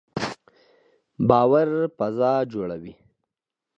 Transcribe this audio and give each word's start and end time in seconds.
باور 1.29 1.67
فضا 1.97 2.31
جوړوي 2.51 2.93